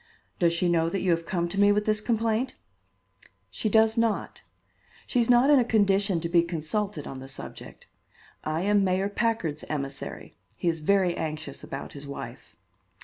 [0.39, 2.55] Does she know that you have come to me with this complaint?"
[3.51, 4.41] "She does not.
[5.05, 7.85] She is not in a condition to be consulted on the subject.
[8.43, 10.35] I am Mayor Packard's emissary.
[10.57, 12.55] He is very anxious about his wife."